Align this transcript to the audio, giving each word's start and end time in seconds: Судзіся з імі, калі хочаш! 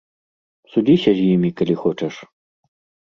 Судзіся 0.71 1.11
з 1.19 1.29
імі, 1.35 1.49
калі 1.61 1.75
хочаш! 1.85 2.15